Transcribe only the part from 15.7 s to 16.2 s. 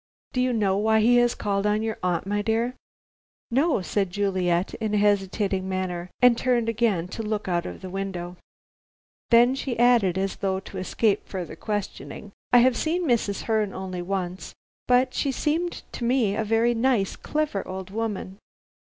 to